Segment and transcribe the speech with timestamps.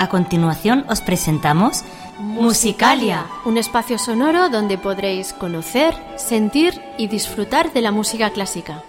[0.00, 1.82] A continuación os presentamos
[2.18, 8.82] Musicalia, un espacio sonoro donde podréis conocer, sentir y disfrutar de la música clásica.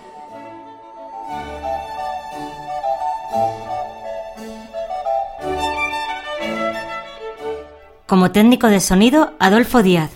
[8.10, 10.10] Como técnico de sonido, Adolfo Díaz.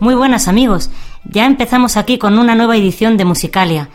[0.00, 0.90] Muy buenas amigos,
[1.22, 3.88] ya empezamos aquí con una nueva edición de Musicalia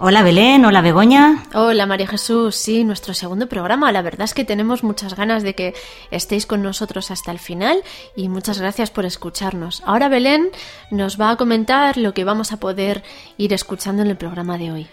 [0.00, 1.42] Hola Belén, hola Begoña.
[1.54, 3.90] Hola María Jesús, sí, nuestro segundo programa.
[3.90, 5.74] La verdad es que tenemos muchas ganas de que
[6.12, 7.82] estéis con nosotros hasta el final
[8.14, 9.82] y muchas gracias por escucharnos.
[9.84, 10.50] Ahora Belén
[10.92, 13.02] nos va a comentar lo que vamos a poder
[13.38, 14.86] ir escuchando en el programa de hoy.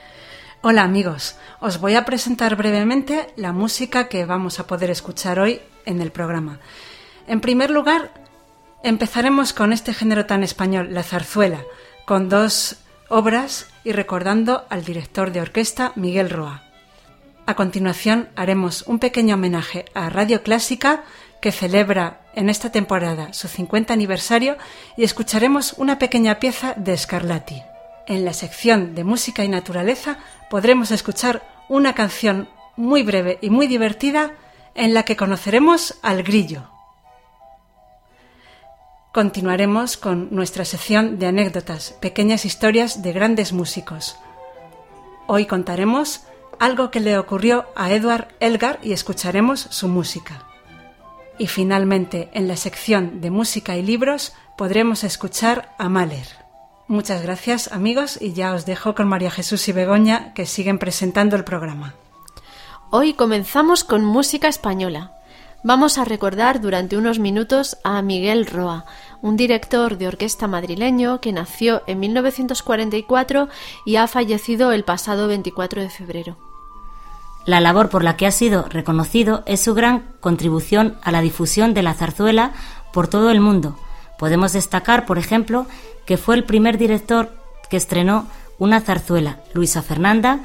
[0.64, 5.62] Hola amigos, os voy a presentar brevemente la música que vamos a poder escuchar hoy
[5.86, 6.58] en el programa.
[7.28, 8.12] En primer lugar,
[8.82, 11.62] empezaremos con este género tan español, la zarzuela,
[12.08, 12.78] con dos
[13.10, 16.64] obras y recordando al director de orquesta Miguel Roa.
[17.46, 21.04] A continuación haremos un pequeño homenaje a Radio Clásica
[21.42, 24.58] que celebra en esta temporada su 50 aniversario
[24.98, 27.62] y escucharemos una pequeña pieza de Scarlatti.
[28.08, 30.18] En la sección de música y naturaleza
[30.50, 34.32] podremos escuchar una canción muy breve y muy divertida
[34.74, 36.75] en la que conoceremos al grillo.
[39.16, 44.18] Continuaremos con nuestra sección de anécdotas, pequeñas historias de grandes músicos.
[45.26, 46.24] Hoy contaremos
[46.60, 50.44] algo que le ocurrió a Edward Elgar y escucharemos su música.
[51.38, 56.28] Y finalmente, en la sección de música y libros, podremos escuchar a Mahler.
[56.90, 61.38] Muchas gracias amigos y ya os dejo con María Jesús y Begoña que siguen presentando
[61.38, 61.94] el programa.
[62.92, 65.16] Hoy comenzamos con música española.
[65.66, 68.86] Vamos a recordar durante unos minutos a Miguel Roa,
[69.24, 73.50] un director de orquesta madrileño que nació en 1944
[73.84, 76.38] y ha fallecido el pasado 24 de febrero.
[77.48, 81.74] La labor por la que ha sido reconocido es su gran contribución a la difusión
[81.74, 82.52] de la zarzuela
[82.94, 83.76] por todo el mundo.
[84.20, 85.66] Podemos destacar, por ejemplo,
[86.06, 87.36] que fue el primer director
[87.72, 88.28] que estrenó
[88.60, 90.42] una zarzuela, Luisa Fernanda,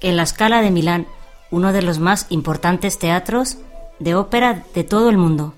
[0.00, 1.08] en la Scala de Milán,
[1.50, 3.58] uno de los más importantes teatros
[3.98, 5.54] de ópera de todo el mundo.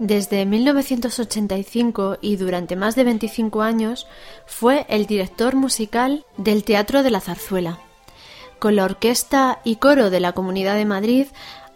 [0.00, 4.06] Desde 1985 y durante más de 25 años
[4.46, 7.80] fue el director musical del Teatro de la Zarzuela.
[8.58, 11.26] Con la orquesta y coro de la Comunidad de Madrid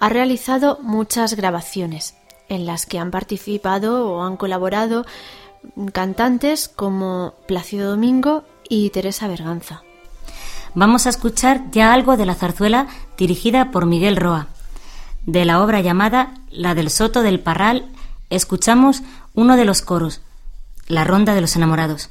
[0.01, 2.15] ha realizado muchas grabaciones
[2.49, 5.05] en las que han participado o han colaborado
[5.93, 9.83] cantantes como Plácido Domingo y Teresa Berganza.
[10.75, 12.87] Vamos a escuchar ya algo de la zarzuela
[13.19, 14.49] dirigida por Miguel Roa
[15.27, 17.91] de la obra llamada La del Soto del Parral,
[18.31, 19.03] escuchamos
[19.35, 20.23] uno de los coros,
[20.87, 22.11] La Ronda de los Enamorados.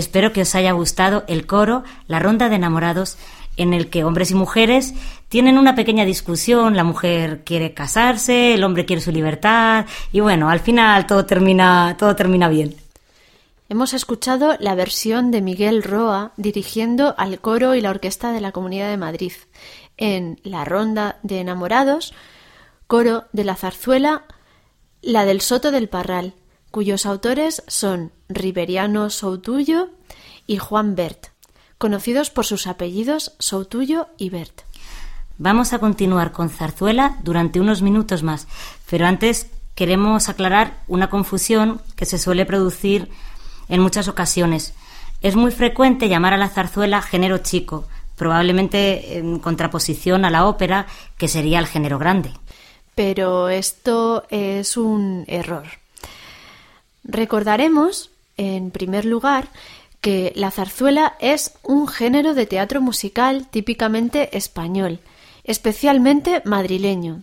[0.00, 3.18] Espero que os haya gustado el coro, la ronda de enamorados,
[3.58, 4.94] en el que hombres y mujeres
[5.28, 10.48] tienen una pequeña discusión, la mujer quiere casarse, el hombre quiere su libertad y bueno,
[10.48, 12.76] al final todo termina todo termina bien.
[13.68, 18.52] Hemos escuchado la versión de Miguel Roa dirigiendo al coro y la orquesta de la
[18.52, 19.32] Comunidad de Madrid.
[19.98, 22.14] En La Ronda de Enamorados,
[22.86, 24.24] coro de la zarzuela,
[25.02, 26.32] la del Soto del Parral,
[26.70, 29.90] cuyos autores son Riveriano Soutuyo
[30.46, 31.28] y Juan Bert,
[31.78, 34.62] conocidos por sus apellidos Soutuyo y Bert.
[35.38, 38.46] Vamos a continuar con zarzuela durante unos minutos más,
[38.88, 43.08] pero antes queremos aclarar una confusión que se suele producir
[43.68, 44.74] en muchas ocasiones.
[45.22, 47.86] Es muy frecuente llamar a la zarzuela género chico,
[48.16, 50.86] probablemente en contraposición a la ópera,
[51.16, 52.32] que sería el género grande.
[52.94, 55.79] Pero esto es un error.
[57.10, 59.48] Recordaremos, en primer lugar,
[60.00, 65.00] que la zarzuela es un género de teatro musical típicamente español,
[65.42, 67.22] especialmente madrileño,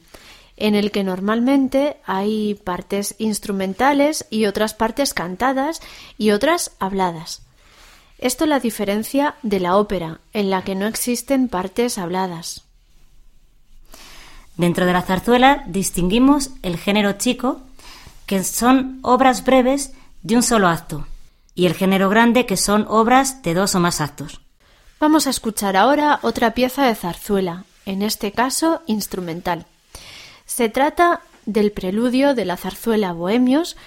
[0.58, 5.80] en el que normalmente hay partes instrumentales y otras partes cantadas
[6.18, 7.44] y otras habladas.
[8.18, 12.66] Esto la diferencia de la ópera, en la que no existen partes habladas.
[14.58, 17.62] Dentro de la zarzuela distinguimos el género chico,
[18.28, 21.08] que son obras breves de un solo acto,
[21.56, 24.42] y el género grande, que son obras de dos o más actos.
[25.00, 29.66] Vamos a escuchar ahora otra pieza de zarzuela, en este caso instrumental.
[30.46, 33.78] Se trata del preludio de la zarzuela Bohemios,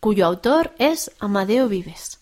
[0.00, 2.20] cuyo autor es Amadeo Vives.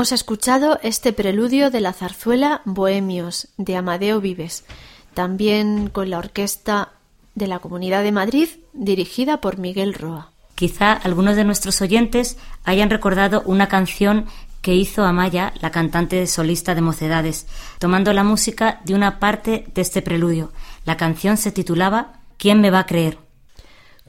[0.00, 4.64] Hemos escuchado este preludio de la zarzuela Bohemios de Amadeo Vives,
[5.12, 6.92] también con la orquesta
[7.34, 10.30] de la Comunidad de Madrid dirigida por Miguel Roa.
[10.54, 14.24] Quizá algunos de nuestros oyentes hayan recordado una canción
[14.62, 17.46] que hizo Amaya, la cantante solista de Mocedades,
[17.78, 20.50] tomando la música de una parte de este preludio.
[20.86, 23.18] La canción se titulaba ¿Quién me va a creer?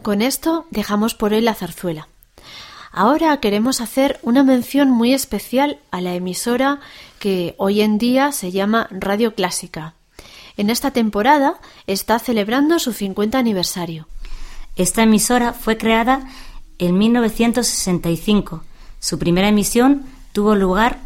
[0.02, 2.08] Con esto dejamos por hoy la zarzuela.
[2.92, 6.82] Ahora queremos hacer una mención muy especial a la emisora
[7.20, 9.94] que hoy en día se llama Radio Clásica.
[10.58, 14.08] En esta temporada está celebrando su 50 aniversario.
[14.75, 16.27] Esta emisora fue creada
[16.80, 18.64] en 1965.
[19.00, 21.00] Su primera emisión tuvo lugar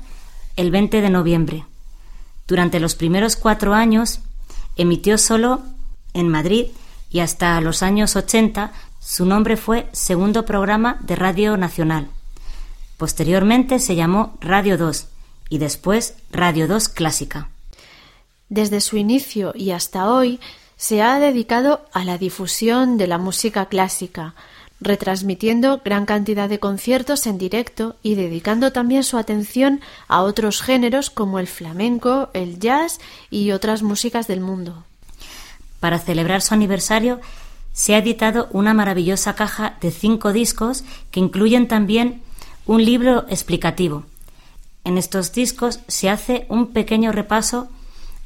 [0.56, 1.66] el 20 de noviembre.
[2.48, 4.22] Durante los primeros cuatro años
[4.76, 5.62] emitió solo
[6.14, 6.68] en Madrid
[7.12, 8.72] y hasta los años 80
[9.06, 12.08] su nombre fue Segundo Programa de Radio Nacional.
[12.98, 15.08] Posteriormente se llamó Radio 2
[15.50, 17.50] y después Radio 2 Clásica.
[18.50, 20.40] Desde su inicio y hasta hoy
[20.76, 24.34] se ha dedicado a la difusión de la música clásica,
[24.82, 31.12] retransmitiendo gran cantidad de conciertos en directo y dedicando también su atención a otros géneros
[31.12, 34.84] como el flamenco, el jazz y otras músicas del mundo.
[35.80, 37.22] Para celebrar su aniversario
[37.76, 42.22] se ha editado una maravillosa caja de cinco discos que incluyen también
[42.66, 44.06] un libro explicativo.
[44.86, 47.68] En estos discos se hace un pequeño repaso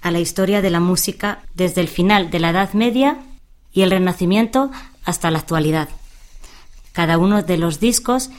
[0.02, 3.18] a la historia de la música desde el final de la Edad Media
[3.74, 4.70] y el Renacimiento
[5.04, 5.90] hasta la actualidad.
[6.94, 8.30] Cada uno de los discos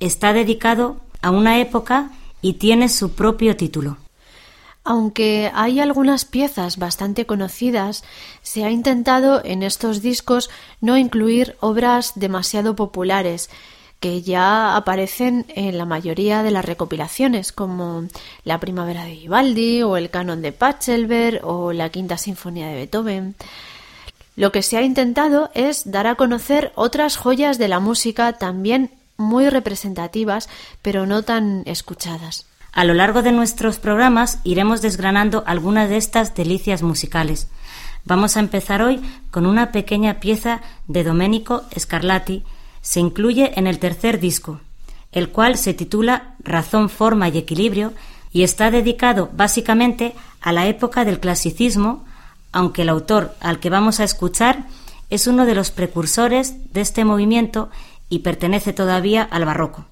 [0.00, 2.10] está dedicado a una época
[2.42, 3.96] y tiene su propio título.
[4.90, 8.04] Aunque hay algunas piezas bastante conocidas,
[8.40, 10.48] se ha intentado en estos discos
[10.80, 13.50] no incluir obras demasiado populares
[14.00, 18.04] que ya aparecen en la mayoría de las recopilaciones, como
[18.44, 23.34] La Primavera de Vivaldi o el Canon de Pachelbel o la Quinta Sinfonía de Beethoven.
[24.36, 28.90] Lo que se ha intentado es dar a conocer otras joyas de la música también
[29.18, 30.48] muy representativas,
[30.80, 32.47] pero no tan escuchadas.
[32.78, 37.48] A lo largo de nuestros programas iremos desgranando algunas de estas delicias musicales.
[38.04, 39.00] Vamos a empezar hoy
[39.32, 42.44] con una pequeña pieza de Domenico Scarlatti.
[42.80, 44.60] Se incluye en el tercer disco,
[45.10, 47.94] el cual se titula Razón, Forma y Equilibrio
[48.30, 52.04] y está dedicado básicamente a la época del clasicismo,
[52.52, 54.66] aunque el autor al que vamos a escuchar
[55.10, 57.70] es uno de los precursores de este movimiento
[58.08, 59.84] y pertenece todavía al barroco.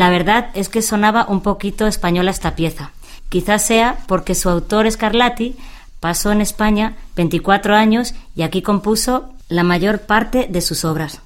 [0.00, 2.92] La verdad es que sonaba un poquito española esta pieza.
[3.28, 5.56] Quizás sea porque su autor Scarlatti
[6.00, 11.20] pasó en España 24 años y aquí compuso la mayor parte de sus obras.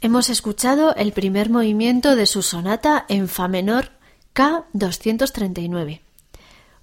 [0.00, 3.90] Hemos escuchado el primer movimiento de su sonata en Fa menor
[4.36, 5.98] K239.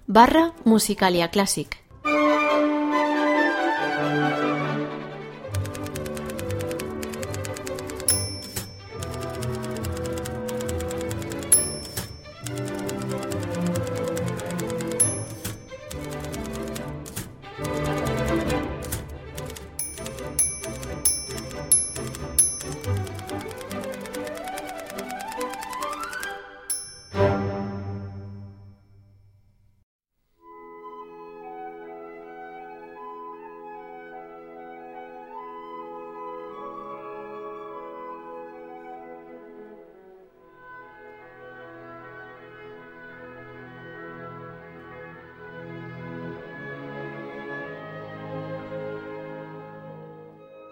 [0.06, 1.81] barra musicaliaclassic.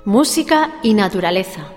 [0.07, 1.69] Música y naturaleza.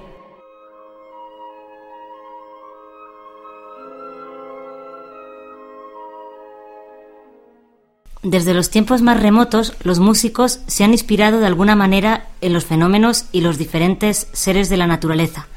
[8.22, 12.64] Desde los tiempos más remotos, los músicos se han inspirado de alguna manera en los
[12.64, 15.48] fenómenos y los diferentes seres de la naturaleza.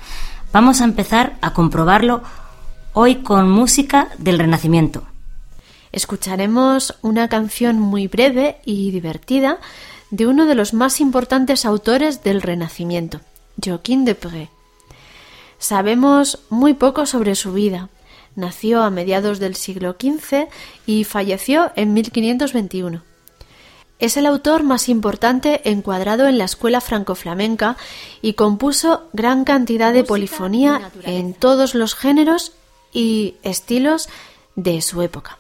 [0.53, 2.25] Vamos a empezar a comprobarlo
[2.95, 5.05] hoy con música del Renacimiento.
[5.93, 9.61] Escucharemos una canción muy breve y divertida
[10.11, 13.21] de uno de los más importantes autores del Renacimiento,
[13.63, 14.51] Joaquín de Pré.
[15.59, 17.89] Sabemos muy poco sobre su vida.
[18.35, 20.49] Nació a mediados del siglo XV
[20.87, 23.03] y falleció en 1521.
[23.99, 27.79] Es el autor más importante encuadrado en la escuela franco-flamenca
[28.21, 32.53] y compuso gran cantidad de polifonía en todos los géneros
[32.93, 34.11] y estilos
[34.55, 35.39] de su época.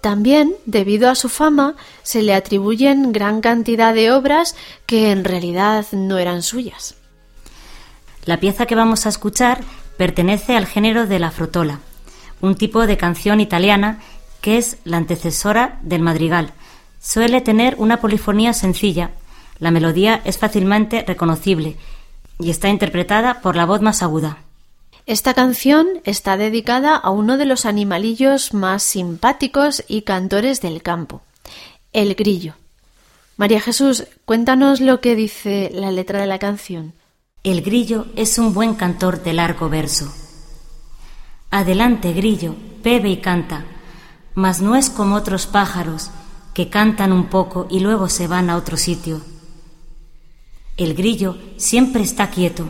[0.00, 5.86] También, debido a su fama, se le atribuyen gran cantidad de obras que en realidad
[5.92, 6.94] no eran suyas.
[8.24, 9.62] La pieza que vamos a escuchar
[9.98, 11.80] pertenece al género de la frotola,
[12.40, 14.00] un tipo de canción italiana
[14.40, 16.52] que es la antecesora del madrigal.
[17.00, 19.10] Suele tener una polifonía sencilla,
[19.58, 21.76] la melodía es fácilmente reconocible
[22.38, 24.38] y está interpretada por la voz más aguda.
[25.10, 31.20] Esta canción está dedicada a uno de los animalillos más simpáticos y cantores del campo,
[31.92, 32.54] el grillo.
[33.36, 36.92] María Jesús, cuéntanos lo que dice la letra de la canción.
[37.42, 40.14] El grillo es un buen cantor de largo verso.
[41.50, 43.64] Adelante, grillo, bebe y canta,
[44.36, 46.12] mas no es como otros pájaros
[46.54, 49.20] que cantan un poco y luego se van a otro sitio.
[50.76, 52.68] El grillo siempre está quieto,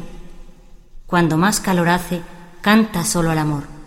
[1.11, 2.23] cuando más calor hace,
[2.62, 3.81] canta solo al amor.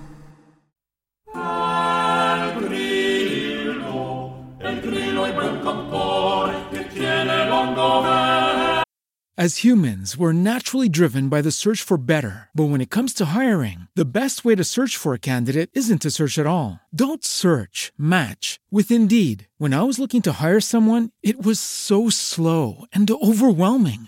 [9.35, 12.49] As humans, we're naturally driven by the search for better.
[12.53, 16.03] But when it comes to hiring, the best way to search for a candidate isn't
[16.03, 16.79] to search at all.
[16.93, 19.47] Don't search, match with Indeed.
[19.57, 24.07] When I was looking to hire someone, it was so slow and overwhelming.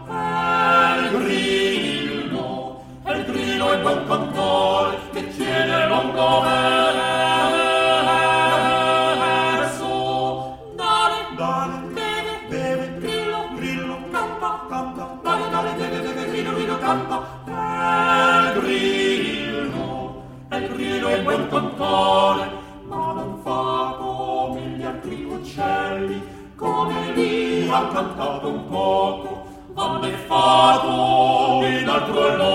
[27.73, 32.50] Ha cantato un poco ha beffato in altro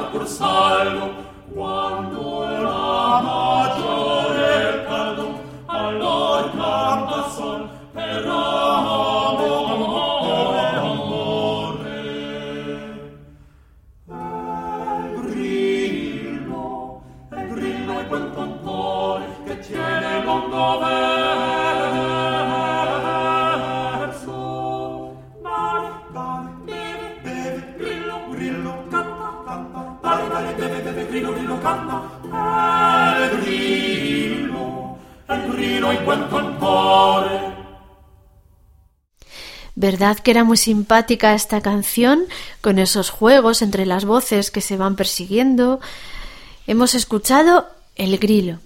[0.00, 1.29] ancor salvo
[39.90, 42.26] ¿Verdad que era muy simpática esta canción
[42.60, 45.80] con esos juegos entre las voces que se van persiguiendo?
[46.68, 48.60] Hemos escuchado El Grilo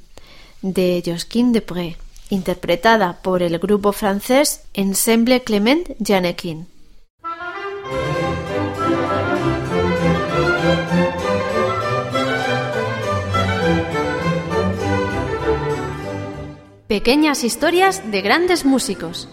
[0.60, 1.96] de Josquin Depré,
[2.28, 6.66] interpretada por el grupo francés Ensemble Clement Janequin.
[16.86, 19.26] Pequeñas historias de grandes músicos.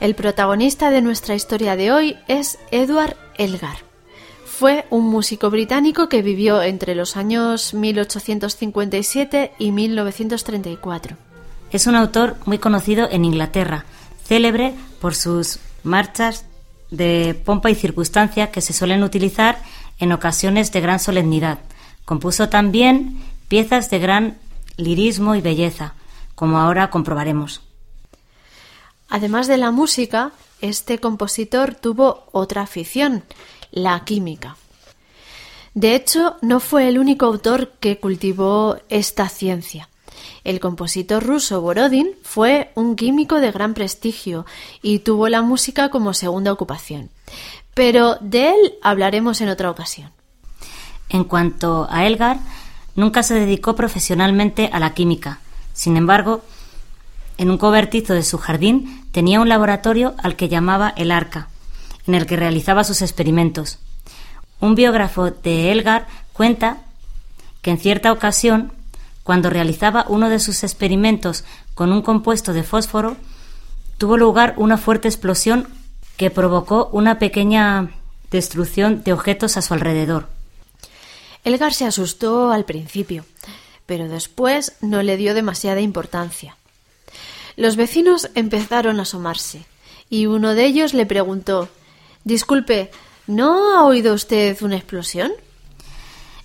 [0.00, 3.78] El protagonista de nuestra historia de hoy es Edward Elgar.
[4.44, 11.16] Fue un músico británico que vivió entre los años 1857 y 1934.
[11.72, 13.86] Es un autor muy conocido en Inglaterra,
[14.22, 16.44] célebre por sus marchas
[16.92, 19.58] de pompa y circunstancia que se suelen utilizar
[19.98, 21.58] en ocasiones de gran solemnidad.
[22.04, 24.38] Compuso también piezas de gran
[24.76, 25.94] lirismo y belleza,
[26.36, 27.67] como ahora comprobaremos.
[29.08, 33.24] Además de la música, este compositor tuvo otra afición,
[33.70, 34.56] la química.
[35.74, 39.88] De hecho, no fue el único autor que cultivó esta ciencia.
[40.44, 44.46] El compositor ruso Borodin fue un químico de gran prestigio
[44.82, 47.10] y tuvo la música como segunda ocupación.
[47.74, 50.10] Pero de él hablaremos en otra ocasión.
[51.08, 52.38] En cuanto a Elgar,
[52.96, 55.40] nunca se dedicó profesionalmente a la química.
[55.72, 56.42] Sin embargo,
[57.38, 61.48] en un cobertizo de su jardín tenía un laboratorio al que llamaba el Arca,
[62.06, 63.78] en el que realizaba sus experimentos.
[64.60, 66.78] Un biógrafo de Elgar cuenta
[67.62, 68.72] que en cierta ocasión,
[69.22, 73.16] cuando realizaba uno de sus experimentos con un compuesto de fósforo,
[73.98, 75.68] tuvo lugar una fuerte explosión
[76.16, 77.90] que provocó una pequeña
[78.30, 80.28] destrucción de objetos a su alrededor.
[81.44, 83.24] Elgar se asustó al principio,
[83.86, 86.57] pero después no le dio demasiada importancia.
[87.58, 89.66] Los vecinos empezaron a asomarse,
[90.08, 91.68] y uno de ellos le preguntó
[92.22, 92.92] Disculpe,
[93.26, 95.32] ¿no ha oído usted una explosión?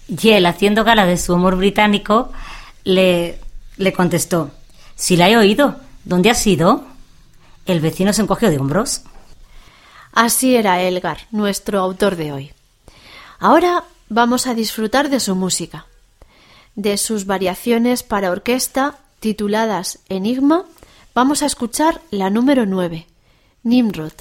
[0.07, 2.31] Y él, haciendo gala de su humor británico,
[2.83, 3.39] le,
[3.77, 4.49] le contestó
[4.95, 6.83] Si la he oído, ¿dónde ha sido?
[7.67, 9.03] El vecino se encogió de hombros.
[10.13, 12.53] Así era Elgar, nuestro autor de hoy.
[13.37, 15.85] Ahora vamos a disfrutar de su música,
[16.73, 20.65] de sus variaciones para orquesta tituladas Enigma,
[21.13, 23.07] vamos a escuchar la número 9,
[23.63, 24.13] Nimrod.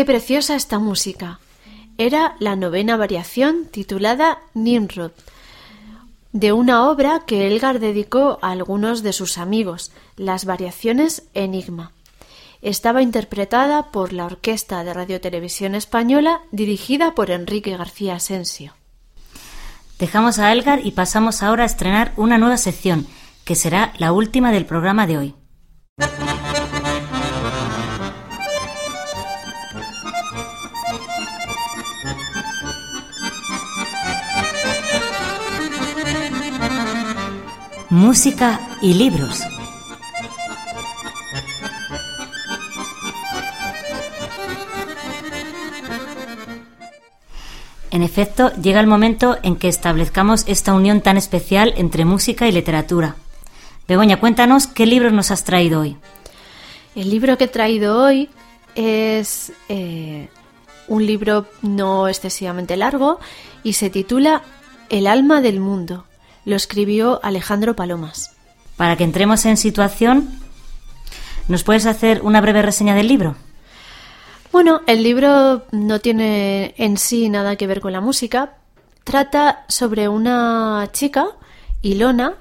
[0.00, 1.40] Qué preciosa esta música.
[1.98, 5.10] Era la novena variación titulada Nimrod,
[6.32, 11.92] de una obra que Elgar dedicó a algunos de sus amigos, las variaciones Enigma.
[12.62, 18.72] Estaba interpretada por la Orquesta de Radiotelevisión Española dirigida por Enrique García Asensio.
[19.98, 23.06] Dejamos a Elgar y pasamos ahora a estrenar una nueva sección,
[23.44, 25.34] que será la última del programa de hoy.
[38.00, 39.42] Música y libros.
[47.90, 52.52] En efecto, llega el momento en que establezcamos esta unión tan especial entre música y
[52.52, 53.16] literatura.
[53.86, 55.98] Begoña, cuéntanos qué libros nos has traído hoy.
[56.94, 58.30] El libro que he traído hoy
[58.76, 60.30] es eh,
[60.88, 63.20] un libro no excesivamente largo
[63.62, 64.40] y se titula
[64.88, 66.06] El alma del mundo.
[66.50, 68.34] Lo escribió Alejandro Palomas.
[68.76, 70.28] Para que entremos en situación,
[71.46, 73.36] ¿nos puedes hacer una breve reseña del libro?
[74.50, 78.54] Bueno, el libro no tiene en sí nada que ver con la música.
[79.04, 81.28] Trata sobre una chica,
[81.82, 82.34] Ilona,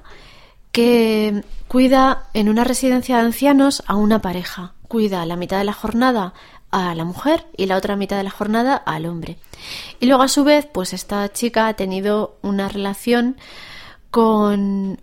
[0.72, 4.74] que cuida en una residencia de ancianos a una pareja.
[4.88, 6.34] Cuida la mitad de la jornada
[6.72, 9.38] a la mujer y la otra mitad de la jornada al hombre.
[10.00, 13.38] Y luego a su vez, pues esta chica ha tenido una relación
[14.12, 15.00] con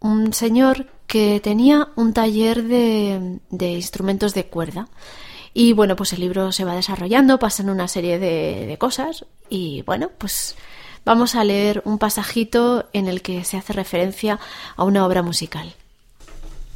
[0.00, 4.88] un señor que tenía un taller de, instrumentos de cuerda.
[5.52, 9.82] Y bueno, pues el libro se va desarrollando, pasan una serie de, de cosas y
[9.82, 10.56] bueno, pues
[11.04, 14.40] vamos a leer un pasajito en el que se hace referencia
[14.76, 15.74] a una obra musical.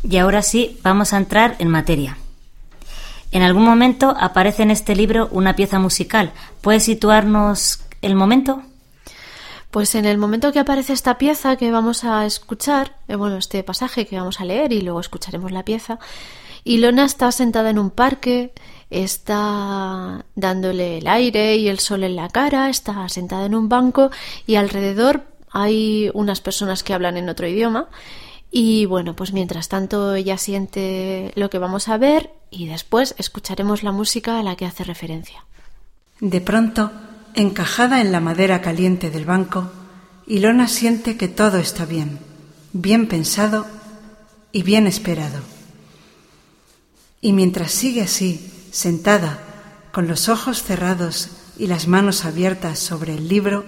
[0.09, 2.17] Y ahora sí, vamos a entrar en materia.
[3.31, 6.33] En algún momento aparece en este libro una pieza musical.
[6.61, 8.63] ¿Puedes situarnos el momento?
[9.71, 13.63] Pues en el momento que aparece esta pieza que vamos a escuchar, eh, bueno, este
[13.63, 15.99] pasaje que vamos a leer y luego escucharemos la pieza,
[16.65, 18.53] Ilona está sentada en un parque,
[18.91, 24.11] está dándole el aire y el sol en la cara, está sentada en un banco
[24.47, 27.89] y alrededor hay unas personas que hablan en otro idioma.
[28.51, 33.83] Y bueno, pues mientras tanto ella siente lo que vamos a ver y después escucharemos
[33.83, 35.45] la música a la que hace referencia.
[36.21, 36.91] De pronto,
[37.39, 39.71] encajada en la madera caliente del banco,
[40.27, 42.19] Ilona siente que todo está bien,
[42.73, 43.65] bien pensado
[44.51, 45.39] y bien esperado.
[47.21, 49.39] Y mientras sigue así, sentada,
[49.93, 53.65] con los ojos cerrados y las manos abiertas sobre el libro,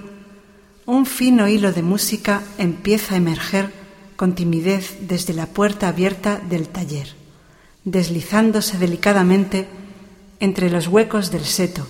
[0.84, 3.72] un fino hilo de música empieza a emerger
[4.16, 7.14] con timidez desde la puerta abierta del taller,
[7.84, 9.68] deslizándose delicadamente
[10.40, 11.86] entre los huecos del seto,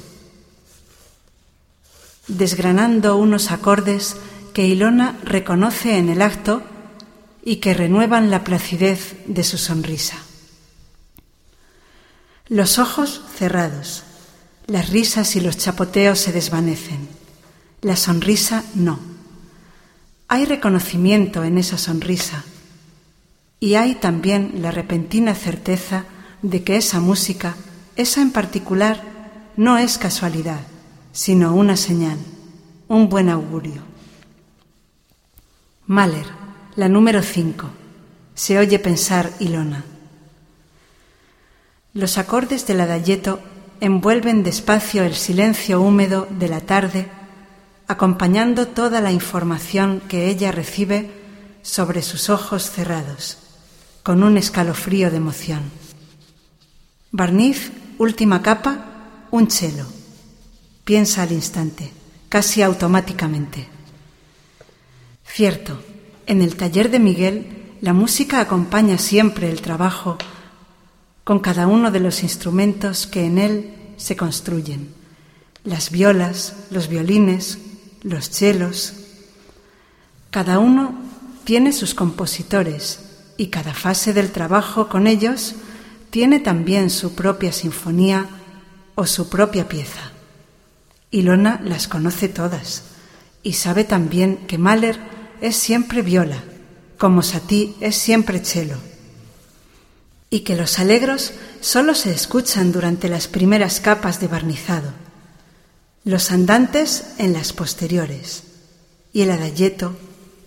[2.28, 4.16] desgranando unos acordes
[4.52, 6.62] que Ilona reconoce en el acto
[7.44, 10.16] y que renuevan la placidez de su sonrisa.
[12.48, 14.02] Los ojos cerrados,
[14.66, 17.08] las risas y los chapoteos se desvanecen,
[17.80, 18.98] la sonrisa no.
[20.28, 22.44] Hay reconocimiento en esa sonrisa
[23.58, 26.04] y hay también la repentina certeza
[26.42, 27.56] de que esa música,
[27.96, 29.02] esa en particular,
[29.56, 30.60] no es casualidad,
[31.12, 32.18] sino una señal,
[32.88, 33.82] un buen augurio.
[35.86, 36.26] Mahler,
[36.76, 37.68] la número 5.
[38.34, 39.84] Se oye pensar Ilona.
[41.92, 43.40] Los acordes del adayeto
[43.80, 47.08] envuelven despacio el silencio húmedo de la tarde,
[47.88, 51.10] acompañando toda la información que ella recibe
[51.62, 53.38] sobre sus ojos cerrados,
[54.02, 55.62] con un escalofrío de emoción.
[57.10, 59.99] Barniz, última capa, un chelo.
[60.90, 61.92] Piensa al instante,
[62.28, 63.68] casi automáticamente.
[65.24, 65.80] Cierto,
[66.26, 70.18] en el taller de Miguel la música acompaña siempre el trabajo
[71.22, 74.92] con cada uno de los instrumentos que en él se construyen,
[75.62, 77.58] las violas, los violines,
[78.02, 78.94] los chelos.
[80.32, 80.98] Cada uno
[81.44, 82.98] tiene sus compositores
[83.36, 85.54] y cada fase del trabajo con ellos
[86.10, 88.26] tiene también su propia sinfonía
[88.96, 90.09] o su propia pieza.
[91.10, 92.84] Ilona las conoce todas
[93.42, 94.98] y sabe también que Mahler
[95.40, 96.42] es siempre viola,
[96.98, 98.76] como Satie es siempre cello
[100.30, 104.92] y que los alegros solo se escuchan durante las primeras capas de barnizado,
[106.04, 108.44] los andantes en las posteriores
[109.12, 109.96] y el adayeto,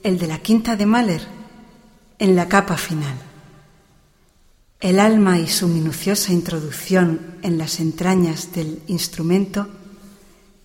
[0.04, 1.28] el de la quinta de Mahler,
[2.18, 3.16] en la capa final.
[4.80, 9.68] El alma y su minuciosa introducción en las entrañas del instrumento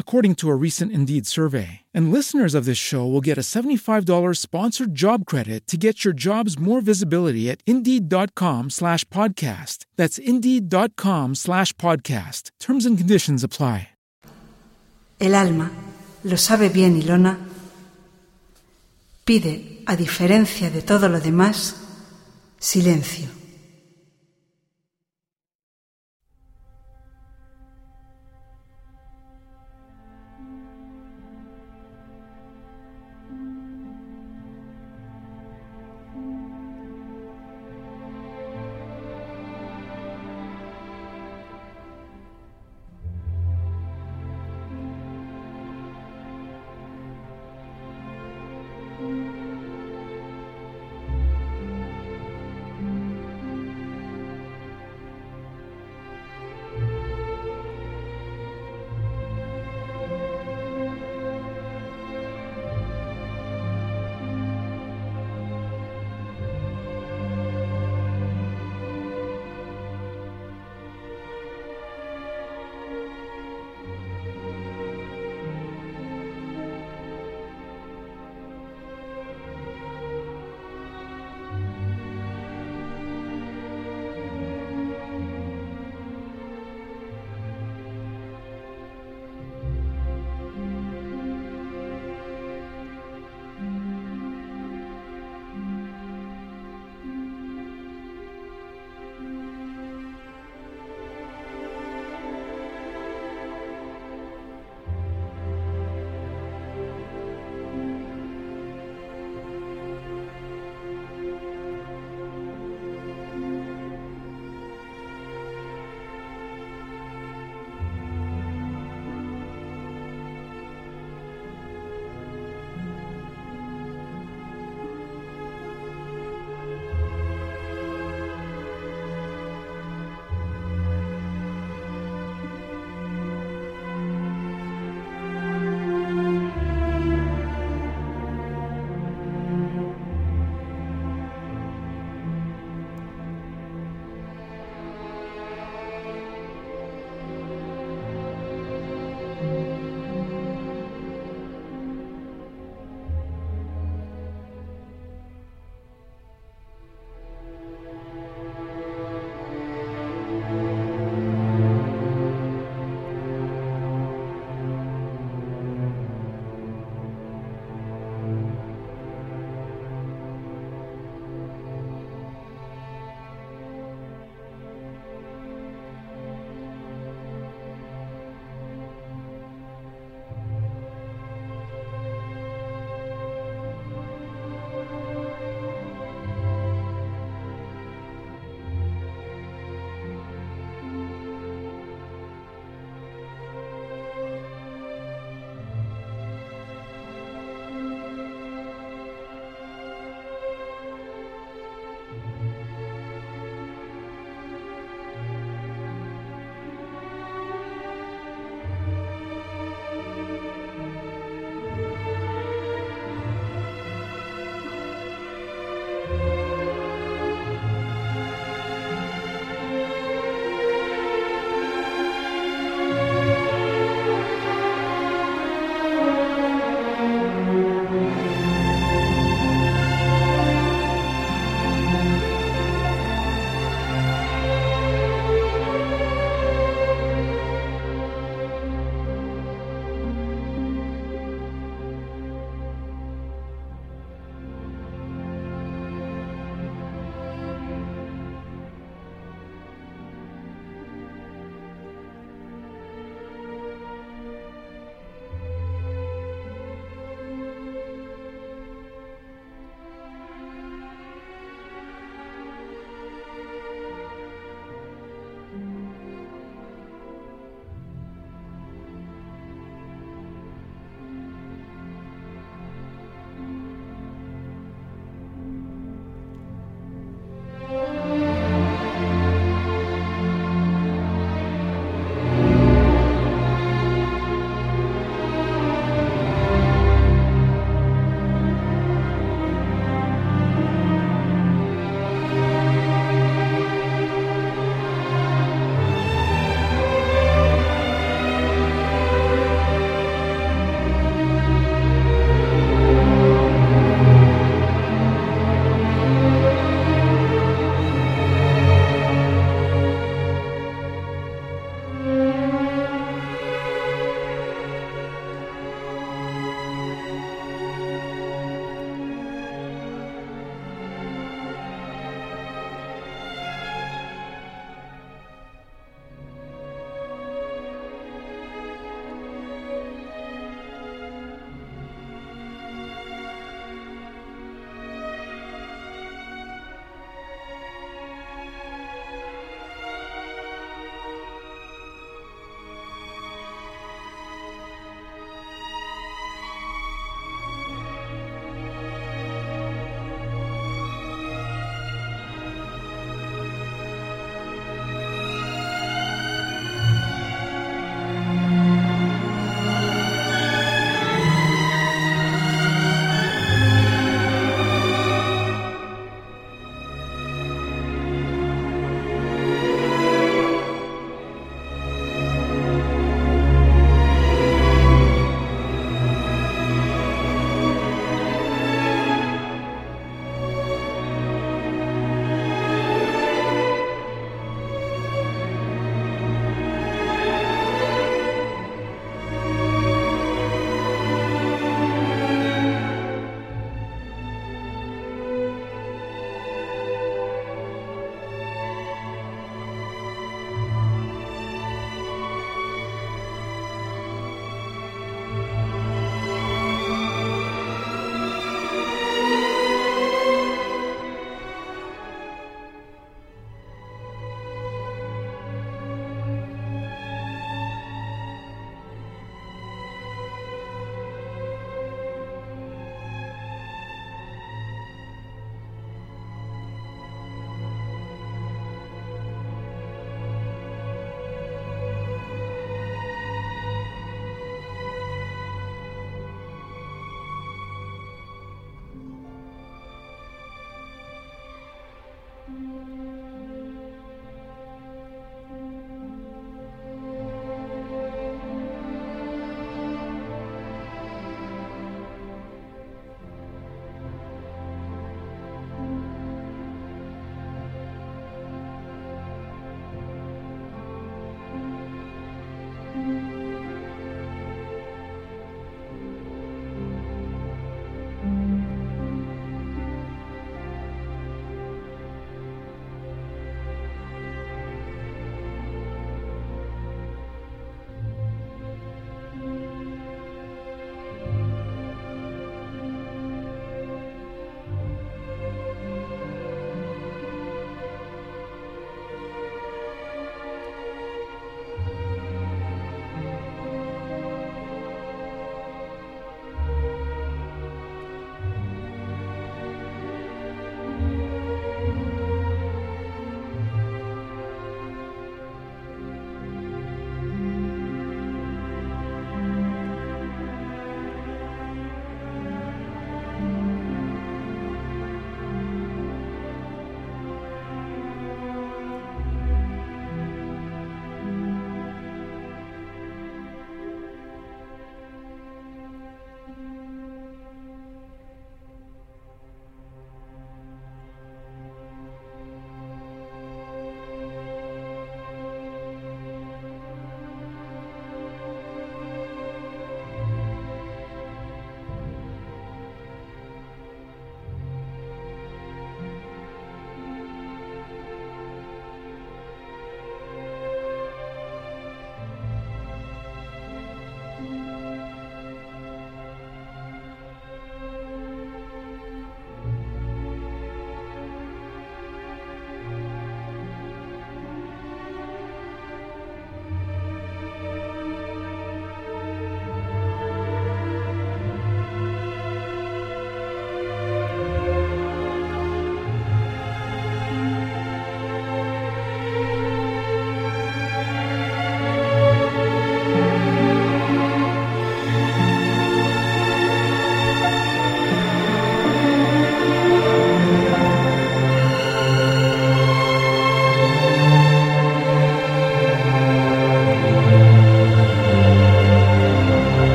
[0.00, 1.82] according to a recent Indeed survey.
[1.94, 6.14] And listeners of this show will get a $75 sponsored job credit to get your
[6.14, 9.86] jobs more visibility at Indeed.com slash podcast.
[9.94, 12.50] That's Indeed.com slash podcast.
[12.58, 13.90] Terms and conditions apply.
[15.20, 15.70] El alma,
[16.24, 17.36] lo sabe bien Ilona,
[19.26, 21.76] pide, a diferencia de todo lo demás,
[22.58, 23.39] silencio.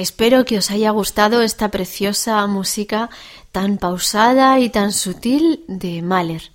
[0.00, 3.10] Espero que os haya gustado esta preciosa música
[3.52, 6.52] tan pausada y tan sutil de Mahler.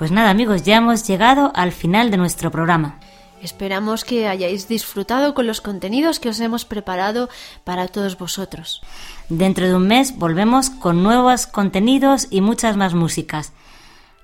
[0.00, 2.98] Pues nada amigos, ya hemos llegado al final de nuestro programa.
[3.42, 7.28] Esperamos que hayáis disfrutado con los contenidos que os hemos preparado
[7.64, 8.80] para todos vosotros.
[9.28, 13.52] Dentro de un mes volvemos con nuevos contenidos y muchas más músicas.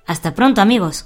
[0.07, 1.05] Hasta pronto amigos.